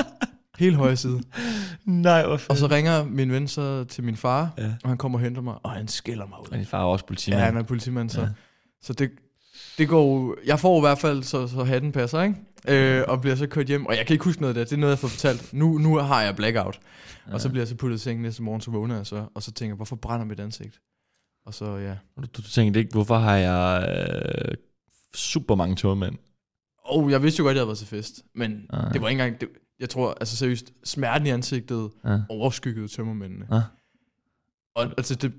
[0.60, 1.22] Helt højre side.
[1.86, 4.74] Nej, hvor Og så ringer min ven så til min far, Ja.
[4.84, 6.48] og han kommer og henter mig, og han skælder mig ud.
[6.52, 7.40] Og din far er også politimand.
[7.42, 8.28] Ja, han er politimand, så, Ja.
[8.82, 9.10] så det,
[9.78, 12.36] det går Jeg får i hvert fald, så, så hatten passer, ikke?
[12.68, 14.76] Øh, og bliver så kørt hjem, og jeg kan ikke huske noget af det, det
[14.76, 15.54] er noget, jeg får fortalt.
[15.54, 16.80] Nu, nu har jeg blackout.
[17.28, 17.34] Ja.
[17.34, 19.44] Og så bliver jeg så puttet i sengen næste morgen, så vågner jeg så, og
[19.44, 20.80] så tænker jeg, hvorfor brænder mit ansigt?
[21.46, 21.96] Og så, ja.
[22.18, 23.88] Du, du tænkte ikke, hvorfor har jeg
[24.50, 24.56] øh,
[25.16, 26.16] super mange tørmænd?
[26.90, 28.86] Og jeg vidste jo godt, at jeg havde været til fest, men Ah.
[28.88, 28.94] ah.
[28.94, 29.50] det var ikke engang, det,
[29.80, 32.18] jeg tror, altså seriøst, smerten i ansigtet Ja.
[32.30, 33.46] overskyggede tømmermændene.
[33.52, 33.62] Ah.
[34.76, 35.32] Og altså, det,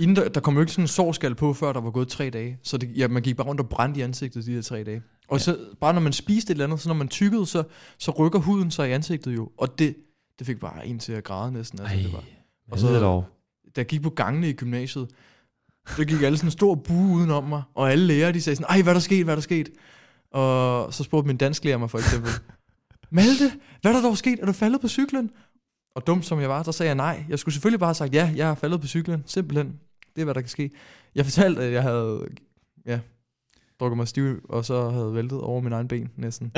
[0.00, 2.30] inden der, der kom jo ikke sådan en sårskal på, før der var gået tre
[2.30, 2.58] dage.
[2.62, 5.02] Så det, ja, man gik bare rundt og brændte i ansigtet de her tre dage.
[5.28, 5.42] Og ja.
[5.42, 7.62] så bare når man spiste et eller andet, så når man tykkede, så,
[7.98, 9.50] så rykker huden sig i ansigtet jo.
[9.58, 9.96] Og det,
[10.38, 11.80] det fik bare en til at græde næsten.
[11.80, 12.24] Altså, Ej, det var.
[12.70, 13.24] og så, dog.
[13.66, 15.08] Da jeg gik på gangene i gymnasiet,
[15.96, 18.76] så gik alle sådan en stor bue udenom mig, og alle lærere, de sagde sådan,
[18.76, 19.68] ej, hvad er der sket, hvad er der sket?
[20.32, 22.30] Og så spurgte min dansklærer mig for eksempel,
[23.10, 24.38] Malte, hvad er der dog sket?
[24.42, 25.30] Er du faldet på cyklen?
[25.94, 27.24] Og dum som jeg var, der sagde jeg nej.
[27.28, 29.22] Jeg skulle selvfølgelig bare have sagt, ja, jeg har faldet på cyklen.
[29.26, 29.80] Simpelthen.
[30.16, 30.70] Det er, hvad der kan ske.
[31.14, 32.26] Jeg fortalte, at jeg havde
[32.86, 32.98] ja,
[33.80, 36.52] drukket mig stiv, og så havde væltet over min egen ben næsten.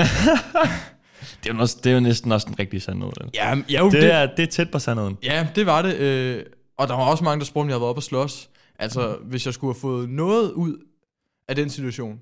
[1.43, 3.11] Det er, jo også, det er jo næsten også den rigtige sandhed.
[3.21, 3.29] vel?
[3.33, 5.17] ja, ja, jo, Det, er, det er tæt på sandheden.
[5.23, 5.95] Ja, det var det.
[5.95, 6.43] Øh,
[6.77, 8.49] og der var også mange, der spurgte, om jeg havde været oppe og slås.
[8.79, 10.77] Altså, hvis jeg skulle have fået noget ud
[11.47, 12.19] af den situation,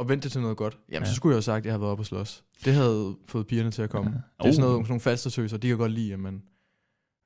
[0.00, 0.98] og ventet det til noget godt, jamen, ja.
[0.98, 1.04] Ja.
[1.10, 2.44] så skulle jeg jo sagt, at jeg havde været oppe og slås.
[2.64, 4.10] Det havde fået pigerne til at komme.
[4.10, 4.16] Ja.
[4.16, 4.42] Ja.
[4.42, 4.70] Det er sådan Oh.
[4.70, 6.42] noget, sådan nogle faste tøser, de kan godt lide, at man,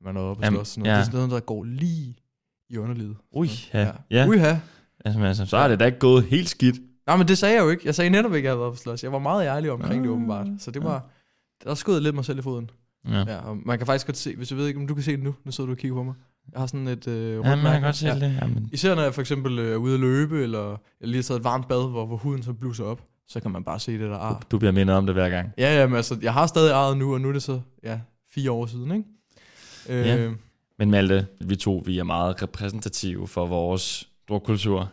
[0.05, 0.69] man er oppe og slås.
[0.69, 0.93] Sådan noget.
[0.93, 0.97] ja.
[1.01, 2.17] Det er sådan noget, der går lige
[2.71, 3.17] i underlivet.
[3.33, 3.91] Ui, Så, ja.
[4.11, 4.27] ja.
[4.29, 4.57] Uha.
[5.05, 6.77] Altså, men altså, så er det da ikke gået helt skidt.
[7.07, 7.83] Nej, men det sagde jeg jo ikke.
[7.87, 9.03] Jeg sagde netop ikke, at jeg havde været og slås.
[9.05, 10.47] Jeg var meget ærlig omkring det Ah, åbenbart.
[10.59, 10.87] Så det ja.
[10.87, 11.07] var,
[11.65, 12.71] der skød jeg lidt mig selv i foden.
[13.09, 13.19] Ja.
[13.29, 15.13] Ja, og man kan faktisk godt se, hvis jeg ved ikke, om du kan se
[15.13, 15.35] det nu.
[15.45, 16.15] Nu sidder du og kigger på mig.
[16.53, 18.15] Jeg har sådan et øh, rundt Ja, man kan godt se Ja.
[18.15, 18.39] det.
[18.43, 20.69] Jamen, Især når jeg for eksempel øh, er ude at løbe, eller
[21.01, 23.51] jeg lige har taget et varmt bad, hvor, hvor huden så blusser op, så kan
[23.51, 24.43] man bare se det der ar.
[24.51, 25.53] du bliver mindet om det hver gang.
[25.59, 28.01] Ja, ja, men altså, jeg har stadig arret nu, og nu er det så, ja,
[28.35, 29.05] fire år siden, ikke?
[29.89, 30.31] Øh, Ja.
[30.79, 34.93] Men Malte, vi to, vi er meget repræsentative for vores drukkultur.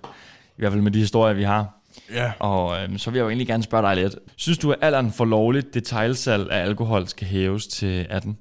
[0.57, 1.81] I hvert fald med de historier, vi har.
[2.13, 2.31] ja.
[2.39, 4.15] Og øhm, så vil jeg jo egentlig gerne spørge dig lidt.
[4.35, 8.37] Synes du, at alderen for lovligt detailsalg af alkohol skal hæves til 18?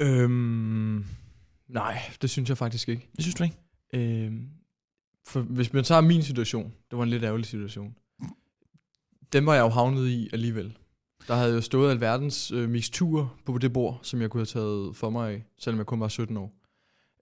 [0.00, 1.04] Øhm,
[1.72, 3.08] nej, det synes jeg faktisk ikke.
[3.16, 3.56] Det synes du ikke?
[3.94, 4.48] Øhm,
[5.26, 7.96] for hvis man tager min situation, det var en lidt ærgerlig situation.
[9.32, 10.76] Den var jeg jo havnet i alligevel.
[11.28, 14.96] Der havde jo stået alverdens øh, mixtur på det bord, som jeg kunne have taget
[14.96, 16.54] for mig af, selvom jeg kun var 17 år.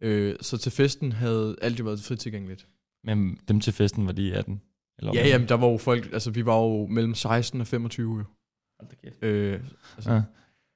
[0.00, 2.66] Øh, så til festen havde alt jo været frit tilgængeligt.
[3.04, 4.60] Men dem til festen var de 18?
[4.98, 8.18] Eller Ja, jamen, der var jo folk, altså vi var jo mellem 16 og 25
[8.18, 8.24] jo.
[9.22, 9.60] Øh,
[9.96, 10.22] altså, Ja.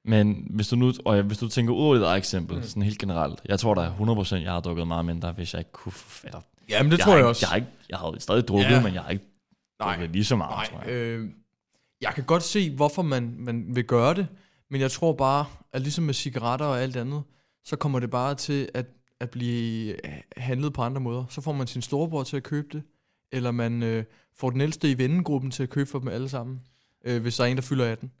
[0.07, 2.63] Men hvis du nu, og hvis du tænker ud over dit eget eksempel, Mm.
[2.63, 5.71] sådan helt generelt, jeg tror da 100% jeg har drukket meget mindre, hvis jeg ikke
[5.71, 5.93] kunne...
[6.23, 7.41] Eller, jamen, det jeg tror jeg ikke, også.
[7.43, 8.73] Jeg har, ikke, jeg har stadig drukket, Ja.
[8.75, 8.81] ja.
[8.83, 9.25] men jeg har ikke
[9.79, 9.91] Nej.
[9.95, 10.89] drukket lige så meget, Nej, tror jeg.
[10.91, 11.29] øh,
[12.01, 14.27] jeg kan godt se, hvorfor man, man vil gøre det,
[14.69, 17.23] men jeg tror bare, at ligesom med cigaretter og alt andet,
[17.65, 18.85] så kommer det bare til at,
[19.19, 21.25] at blive øh, handlet på andre måder.
[21.29, 22.83] Så får man sin storebror til at købe det,
[23.31, 24.03] eller man øh,
[24.37, 26.61] får den ældste i vennegruppen til at købe for dem alle sammen,
[27.05, 28.11] øh, hvis der er en, der fylder 18.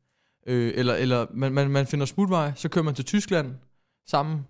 [0.45, 3.53] Øh, eller eller man, man, man finder smutvej, så kører man til Tyskland
[4.07, 4.45] sammen,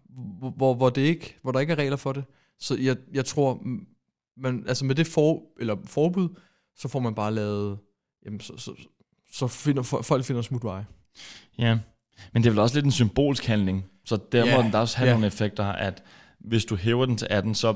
[0.58, 2.24] hvor, hvor, det ikke, hvor der ikke er regler for det.
[2.60, 3.88] Så jeg, jeg tror, mm,
[4.38, 6.30] man, altså med det for, eller forbud,
[6.76, 7.78] så får man bare lavet,
[8.26, 8.72] jamen så, så,
[9.34, 10.86] så finder fo- folk finder smutveje.
[11.58, 11.78] Ja,
[12.34, 14.80] men det er vel også lidt en symbolsk handling, så der Ja, må den der
[14.80, 15.14] også have ja.
[15.14, 16.04] nogle effekter, at
[16.40, 17.76] hvis du hæver den til 18, så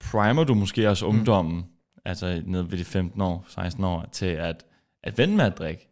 [0.00, 1.16] primer du måske også Mm.
[1.16, 1.64] ungdommen,
[2.04, 4.64] altså ned ved de 15 år, 16 år, til at,
[5.02, 5.85] at vende med at drikke.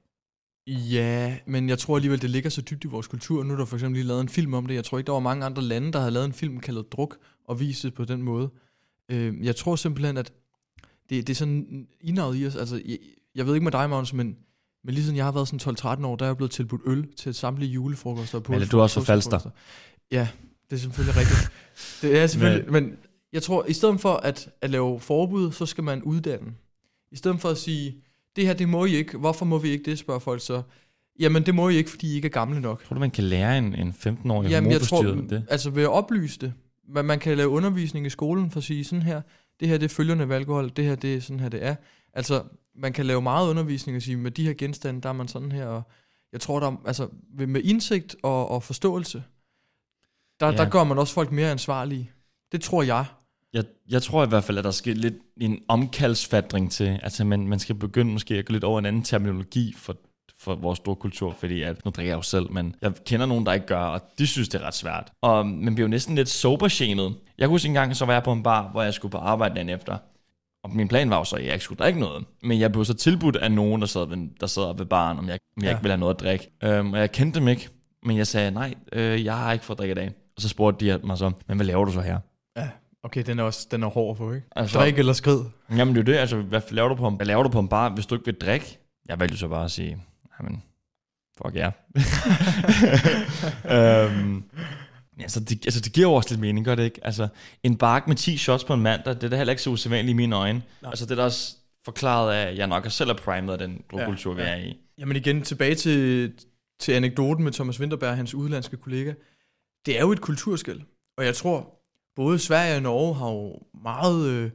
[0.67, 3.43] Ja, men jeg tror alligevel, det ligger så dybt i vores kultur.
[3.43, 4.75] Nu er der for eksempel lige lavet en film om det.
[4.75, 7.17] Jeg tror ikke, der var mange andre lande, der havde lavet en film kaldet Druk
[7.49, 8.51] og vist det på den måde.
[9.09, 10.33] Øh, jeg tror simpelthen, at
[11.11, 12.57] det, det er sådan indavret i os.
[12.57, 12.99] Altså, jeg,
[13.35, 14.37] jeg ved ikke med dig, Magnus, men,
[14.85, 17.15] men lige siden jeg har været sådan 12-13 år, der er jeg blevet tilbudt øl
[17.17, 18.41] til samtlige julefrokoster.
[18.41, 19.51] På Eller du er også fra Falster.
[20.11, 20.29] Ja,
[20.71, 21.53] det er selvfølgelig rigtigt.
[22.03, 22.97] Det er selvfølgelig, men, men
[23.33, 26.55] jeg tror, i stedet for at, at lave forbud, så skal man uddanne.
[27.13, 27.97] I stedet for at sige,
[28.37, 29.19] det her, det må I ikke.
[29.19, 30.63] Hvorfor må vi ikke det, spørger folk så.
[31.21, 32.85] Jamen, det må I ikke, fordi I ikke er gamle nok.
[32.85, 35.47] Tror du, man kan lære en, en 15-årig Jamen, jeg tror, det?
[35.51, 36.53] altså ved at oplyse det.
[36.89, 39.23] Man, man kan lave undervisning i skolen for at sige sådan her,
[39.61, 41.75] det her det er følgende ved alkohol, det her det er sådan her det er.
[42.15, 42.43] Altså,
[42.77, 45.53] man kan lave meget undervisning og sige, med de her genstande, der er man sådan
[45.53, 45.83] her, og
[46.33, 49.23] jeg tror, der er, altså, med indsigt og, og forståelse,
[50.41, 50.57] der, Ja.
[50.57, 52.11] der gør man også folk mere ansvarlige.
[52.53, 53.05] Det tror jeg.
[53.55, 56.99] Jeg, jeg tror i hvert fald, at der skal lidt en omkaldsfatring til.
[57.03, 59.97] Altså, man, man skal begynde måske at gå lidt over en anden terminologi for,
[60.39, 63.53] for vores kultur, fordi at, nu drikker jeg jo selv, men jeg kender nogen, der
[63.53, 65.13] ikke gør, og de synes, det er ret svært.
[65.23, 67.11] Og man bliver jo næsten lidt sober-shamed.
[67.39, 69.19] Jeg kunne huske en gang, så var jeg på en bar, hvor jeg skulle på
[69.19, 69.99] arbejde dagen efter.
[70.65, 72.25] Og min plan var jo så, at jeg ikke skulle drikke noget.
[72.43, 75.29] Men jeg blev så tilbudt af nogen, der sad ved, der sad ved baren, om
[75.29, 75.71] jeg, om jeg Ja.
[75.71, 76.51] ikke ville have noget at drikke.
[76.65, 77.69] Øhm, og jeg kendte dem ikke.
[78.07, 80.13] Men jeg sagde, nej, øh, jeg har ikke fået drik i dag.
[80.37, 82.19] Og så spurgte de mig så, men hvad laver du så her?
[83.05, 84.47] Okay, den er også den er hård for, ikke?
[84.57, 85.45] Altså- Drik eller skrid.
[85.71, 87.59] Jamen det er jo det, altså, hvad laver du på en, hvad laver du på
[87.61, 88.79] en bar, hvis du ikke vil drikke?
[89.09, 89.99] Jeg valgte så bare at sige,
[90.41, 90.63] jamen,
[91.43, 91.71] fuck ja.
[94.05, 94.43] øhm,
[95.21, 97.01] altså, det, altså, det giver jo også lidt mening, gør det ikke?
[97.03, 97.29] Altså,
[97.63, 100.11] en bark med 10 shots på en mandag, det er da heller ikke så usædvanligt
[100.11, 100.63] i mine øjne.
[100.83, 100.91] Nej.
[100.91, 103.83] Altså, det er da også forklaret af, at jeg nok selv er primet af den
[103.91, 104.77] drukkultur, ja, Ja, vi er i.
[104.99, 106.33] Jamen igen, tilbage til,
[106.81, 109.13] til anekdoten med Thomas Winterberg, hans udlandske kollega.
[109.87, 110.81] Det er jo et kulturskæld.
[111.19, 111.75] Og jeg tror,
[112.17, 114.51] både Sverige og Norge har jo meget øh,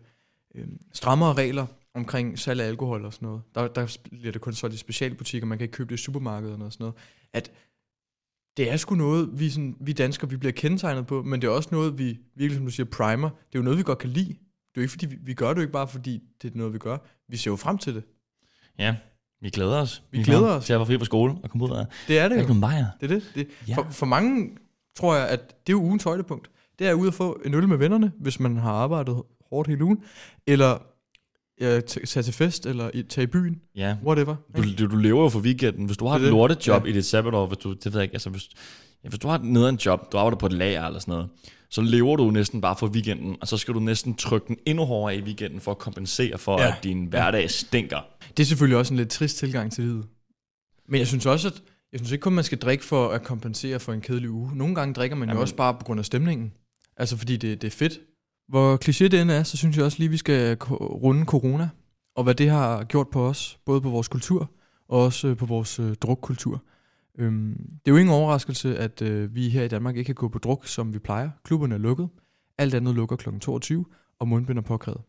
[0.56, 3.42] øh, strammere regler omkring salg af alkohol og sådan noget.
[3.56, 6.66] Der, der bliver det kun solgt i specialbutikker, man kan ikke købe det i supermarkederne
[6.66, 6.96] og sådan noget.
[7.34, 7.52] At
[8.58, 11.52] det er sgu noget, vi, sådan, vi danskere vi bliver kendetegnet på, men det er
[11.52, 13.30] også noget, vi virkelig, som du siger, primer.
[13.30, 14.28] Det er jo noget, vi godt kan lide.
[14.30, 16.58] Det er jo ikke, fordi vi, vi gør det jo ikke bare, fordi det er
[16.58, 16.98] noget, vi gør.
[17.28, 18.04] Vi ser jo frem til det.
[18.80, 18.96] Ja,
[19.42, 20.04] vi glæder os.
[20.12, 20.66] Vi glæder os.
[20.66, 21.86] Til at være fri på skole og komme ud af.
[22.08, 22.42] Det er det er jo.
[22.42, 22.86] ikke nogen bajer.
[23.02, 23.32] Det er det.
[23.36, 23.48] det.
[23.68, 23.76] Ja.
[23.76, 24.58] For, for mange
[24.96, 26.50] tror jeg, at det er jo ugens højdepunkt.
[26.80, 29.84] Det er ude at få en øl med vennerne, hvis man har arbejdet hårdt hele
[29.84, 29.98] ugen,
[30.48, 30.78] eller
[31.62, 34.36] ja, tage til fest, eller i, tage i byen, Ja, whatever.
[34.58, 35.86] Du, du, du lever jo for weekenden.
[35.86, 36.90] Hvis du har Det et lortejob Ja.
[36.90, 38.50] i dit sabbatår, hvis du, det ved jeg ikke, altså hvis,
[39.04, 41.30] ja, hvis du har et nederen job, du arbejder på et lager eller sådan noget,
[41.70, 44.86] så lever du næsten bare for weekenden, og så skal du næsten trykke den endnu
[44.86, 46.68] hårdere i weekenden for at kompensere for, Ja.
[46.68, 48.00] at din hverdag stinker.
[48.38, 50.06] Det er selvfølgelig også en lidt trist tilgang til livet.
[50.90, 51.62] Men jeg synes også, at
[51.92, 54.52] jeg synes ikke kun, man skal drikke for at kompensere for en kedelig uge.
[54.56, 55.42] Nogle gange drikker man jo Jamen.
[55.42, 56.52] også bare på grund af stemningen.
[57.00, 58.00] Altså fordi det, det er fedt.
[58.48, 61.70] Hvor kliché det end er, så synes jeg også lige, vi skal runde corona.
[62.16, 63.60] Og hvad det har gjort på os.
[63.66, 64.52] Både på vores kultur,
[64.88, 66.64] og også øh, på vores øh, drukkultur.
[67.18, 70.28] Øhm, det er jo ingen overraskelse, at øh, vi her i Danmark ikke kan gå
[70.28, 71.30] på druk, som vi plejer.
[71.44, 72.10] Klubberne er lukket.
[72.58, 73.40] Alt andet lukker kl.
[73.40, 73.86] 22,
[74.20, 75.02] og mundbind er påkrævet.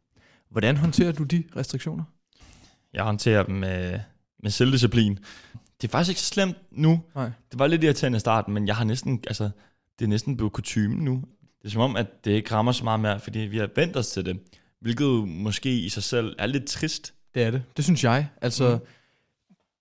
[0.50, 2.04] Hvordan håndterer du de restriktioner?
[2.92, 4.00] Jeg håndterer dem med,
[4.42, 5.18] med selvdisciplin.
[5.80, 7.00] Det er faktisk ikke så slemt nu.
[7.14, 7.30] Nej.
[7.50, 9.50] Det var lidt irriterende i starten, men jeg har næsten, altså,
[9.98, 11.24] det er næsten blevet kutume nu.
[11.62, 13.96] Det er som om, at det ikke rammer så meget mere, fordi vi har vendt
[13.96, 14.38] os til det.
[14.80, 17.14] Hvilket måske i sig selv er lidt trist.
[17.34, 17.62] Det er det.
[17.76, 18.28] Det synes jeg.
[18.42, 18.86] Altså, Mm.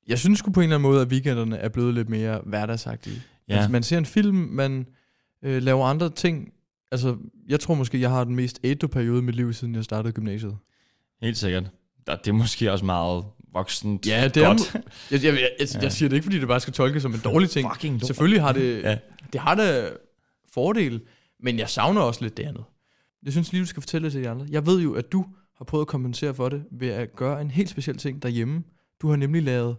[0.07, 3.21] jeg synes sgu på en eller anden måde, at weekenderne er blevet lidt mere hverdagsagtige.
[3.49, 3.55] Ja.
[3.55, 4.85] Altså, man ser en film, man
[5.43, 6.53] øh, laver andre ting.
[6.91, 9.83] Altså, jeg tror måske, jeg har den mest ædru periode i mit liv, siden jeg
[9.83, 10.57] startede gymnasiet.
[11.21, 11.63] Helt sikkert.
[12.07, 14.73] Det er måske også meget voksent Ja, det er- godt.
[15.11, 17.19] Jeg, jeg, jeg, jeg, jeg siger det ikke, fordi det bare skal tolkes som en
[17.23, 17.69] dårlig ting.
[17.73, 18.07] Fucking lort.
[18.07, 18.97] Selvfølgelig har det, Ja.
[19.33, 19.89] det har da
[20.53, 21.01] fordel,
[21.43, 22.63] men jeg savner også lidt det andet.
[23.23, 24.45] Jeg synes lige, du skal fortælle det til de andre.
[24.49, 25.25] Jeg ved jo, at du
[25.58, 28.63] har prøvet at kompensere for det ved at gøre en helt speciel ting derhjemme.
[29.02, 29.75] Du har nemlig lavet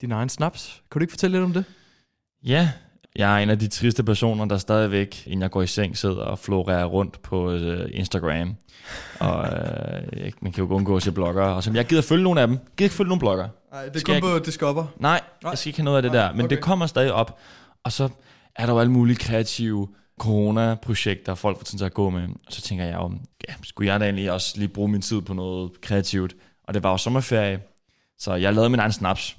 [0.00, 0.82] din egen snaps.
[0.90, 1.64] Kan du ikke fortælle lidt om det?
[2.44, 2.70] Ja,
[3.16, 6.16] jeg er en af de triste personer, der stadigvæk, inden jeg går i seng, sidder
[6.16, 8.54] og florerer rundt på øh, Instagram.
[9.20, 11.42] Og øh, man kan jo undgå at se blogger.
[11.42, 12.56] Og som jeg gider følge nogle af dem.
[12.56, 13.48] Gider ikke følge nogle blogger.
[13.72, 14.86] Nej, det Skal kom jeg- på Discover.
[14.96, 15.50] Nej, Nej.
[15.50, 16.32] jeg skal ikke have noget af det Nej, der.
[16.32, 16.56] Men okay.
[16.56, 17.38] det kommer stadig op.
[17.84, 18.08] Og så
[18.56, 19.88] er der jo alle mulige kreative
[20.22, 22.22] corona-projekter, folk får tid til at gå med.
[22.46, 23.12] Og så tænker jeg jo,
[23.48, 26.34] ja, skulle jeg da egentlig også lige bruge min tid på noget kreativt?
[26.64, 27.60] Og det var jo sommerferie,
[28.18, 29.36] så jeg lavede min egen snaps.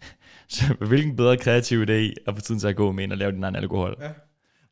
[0.48, 3.32] Så hvilken bedre kreativ idé at få tiden til at gå med end at lave
[3.32, 3.96] din egen alkohol?
[4.00, 4.08] Ja.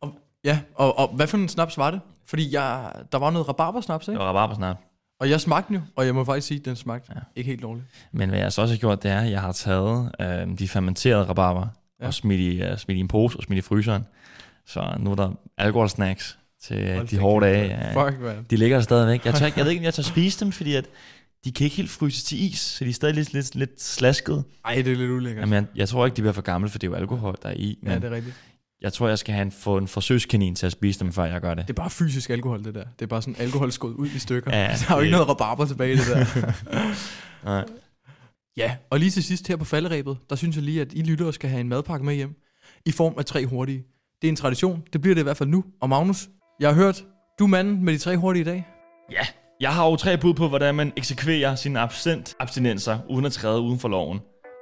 [0.01, 2.01] Og, ja, og, og hvad for en snaps var det?
[2.27, 4.19] Fordi jeg, der var noget rabarbersnaps, Det ikke?
[4.19, 4.77] var rabarbersnap.
[5.21, 7.21] Og jeg smagte den jo, og jeg må faktisk sige, at den smagte Ja.
[7.37, 7.87] ikke helt dårligt.
[8.13, 10.69] Men hvad jeg så også har gjort, det er, at jeg har taget øh, de
[10.69, 11.67] fermenterede rabarber.
[12.01, 12.07] Ja.
[12.07, 14.07] og smidt i, uh, smidt i en pose og smidt i fryseren.
[14.67, 17.67] Så nu er der alkoholsnacks til Hold Hold de hårde dage.
[17.67, 18.07] Ja.
[18.09, 18.47] Fuck, man.
[18.51, 19.25] De ligger der stadigvæk.
[19.25, 20.85] Jeg, tør, ikke- jeg ved ikke, om jeg tør spise dem, fordi at
[21.45, 24.45] de kan ikke helt fryses til is, så de er stadig lidt, lidt, lidt slaskede.
[24.65, 25.41] Ej, det er lidt ulækkert.
[25.43, 27.49] Jamen, jeg, jeg tror ikke, de bliver for gamle, for det er jo alkohol, der
[27.49, 27.79] er i.
[27.83, 28.37] Men ja, det er rigtigt.
[28.81, 31.41] jeg tror, jeg skal have en, få en forsøgskanin til at spise dem, før jeg
[31.41, 31.63] gør det.
[31.69, 32.85] Det er bare fysisk alkohol, det der.
[32.99, 34.57] Det er bare sådan alkohol skåret ud i stykker.
[34.57, 36.53] Ja, der er jo ikke noget rabarber tilbage det der.
[37.45, 37.65] Nej.
[38.57, 41.33] ja, og lige til sidst her på falderæbet, der synes jeg lige, at I lyttere
[41.33, 42.35] skal have en madpakke med hjem.
[42.87, 43.85] I form af tre hurtige.
[44.23, 44.83] Det er en tradition.
[44.93, 45.65] Det bliver det i hvert fald nu.
[45.81, 46.29] Og Magnus,
[46.61, 47.05] jeg har hørt,
[47.39, 48.67] du er manden med de tre hurtige i dag.
[49.11, 49.27] Ja,
[49.61, 53.61] jeg har jo tre bud på, hvordan man eksekverer sine absent abstinenser, uden at træde
[53.61, 54.21] uden for loven.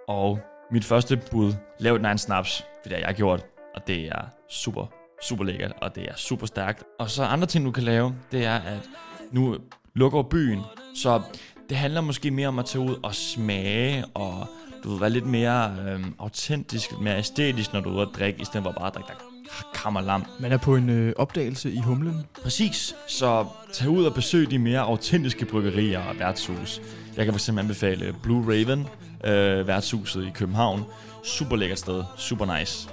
[0.08, 4.06] Og mit første bud, lav den egen snaps, for det har jeg gjort, og det
[4.06, 4.86] er super,
[5.22, 6.84] super lækkert, og det er super stærkt.
[6.98, 8.88] Og så andre ting, du kan lave, det er, at
[9.32, 9.56] nu
[9.94, 10.60] lukker byen,
[10.94, 11.22] så
[11.68, 14.46] det handler måske mere om at tage ud og smage, og
[14.84, 18.08] du ved, være lidt mere øhm, autentisk, lidt mere æstetisk, når du er ude at
[18.18, 19.31] drikke, i stedet for bare at drikke dig
[19.74, 20.24] kammerlam.
[20.40, 22.26] Man er på en øh, opdagelse i humlen.
[22.42, 22.94] Præcis.
[23.08, 26.80] Så tag ud og besøg de mere autentiske bryggerier og værtshus.
[27.16, 28.86] Jeg kan fx anbefale Blue Raven,
[29.24, 30.84] øh, værtshuset i København.
[31.24, 32.04] Super lækkert sted.
[32.16, 32.88] Super nice.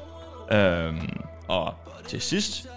[0.52, 1.10] Øhm,
[1.48, 1.74] og
[2.08, 2.68] til sidst,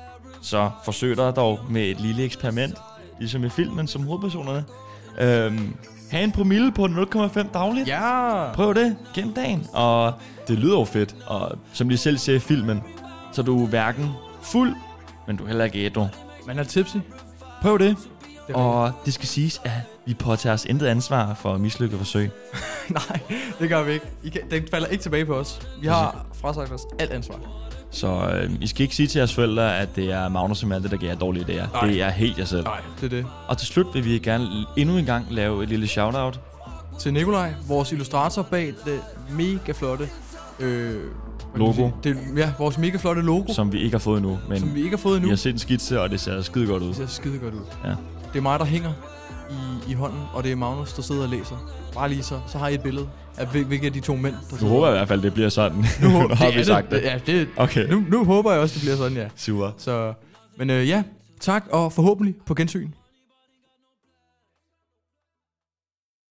[0.42, 2.74] så forsøg dig dog med et lille eksperiment,
[3.18, 4.64] ligesom i filmen som hovedpersonerne.
[5.20, 5.76] Øhm,
[6.10, 7.88] have en promille på 0,5 dagligt.
[7.88, 8.52] Ja!
[8.52, 9.66] Prøv det gennem dagen.
[9.72, 10.12] Og
[10.48, 11.16] det lyder jo fedt.
[11.26, 12.82] Og som de selv siger i filmen,
[13.32, 14.10] så du er hverken
[14.42, 14.74] fuld,
[15.26, 16.06] men du er heller ikke ædru.
[16.46, 16.96] Man er tipsy.
[17.62, 17.96] Prøv det.
[18.46, 19.72] Det Og det skal siges, at
[20.06, 22.30] vi påtager os intet ansvar for mislykket forsøg.
[22.88, 23.20] Nej,
[23.58, 24.06] det gør vi ikke.
[24.22, 25.60] I kan, den falder ikke tilbage på os.
[25.80, 27.40] Vi har frasagt os alt ansvar.
[27.90, 30.88] Så øh, I skal ikke sige til jeres forældre, at det er Magnus og Malte,
[30.88, 31.72] der giver jer dårlige idéer.
[31.72, 31.86] Nej.
[31.86, 32.64] Det er helt jer selv.
[32.64, 33.26] Nej, det er det.
[33.48, 36.40] Og til slut vil vi gerne endnu en gang lave et lille shout-out.
[36.98, 40.08] Til Nikolaj, vores illustrator bag det mega flotte...
[40.60, 41.00] Øh,
[41.56, 41.90] Logo.
[42.04, 44.38] Det, ja, vores mega flotte logo, som vi ikke har fået endnu.
[44.48, 45.26] Men som vi ikke har fået endnu.
[45.26, 46.88] vi har set en skitse, og det ser skide godt ud.
[46.88, 47.60] Det ser skide godt ud.
[47.84, 47.90] Ja.
[48.32, 48.92] Det er mig, der hænger
[49.50, 51.56] i, i hånden, og det er Magnus, der sidder og læser.
[51.94, 54.34] Bare lige så, så har I et billede af hvil- hvilke af de to mænd,
[54.50, 55.84] der Nu håber jeg i hvert fald, det bliver sådan.
[56.02, 57.02] Nu, nu har det vi sagt det.
[57.02, 59.26] Ja, det Okay, nu, nu håber jeg også, det bliver sådan, ja.
[59.36, 59.70] super.
[59.78, 60.12] Så,
[60.58, 61.02] men øh, ja,
[61.40, 62.88] tak, og forhåbentlig på gensyn.